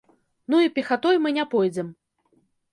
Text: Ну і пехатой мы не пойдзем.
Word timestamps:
Ну 0.53 0.61
і 0.67 0.71
пехатой 0.79 1.21
мы 1.27 1.35
не 1.37 1.45
пойдзем. 1.55 1.95